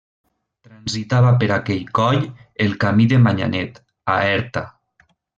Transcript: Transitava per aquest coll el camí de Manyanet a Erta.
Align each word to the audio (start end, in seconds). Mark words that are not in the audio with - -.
Transitava 0.67 1.33
per 1.43 1.49
aquest 1.57 1.91
coll 1.99 2.25
el 2.65 2.73
camí 2.87 3.05
de 3.15 3.19
Manyanet 3.27 3.77
a 4.15 4.21
Erta. 4.35 4.65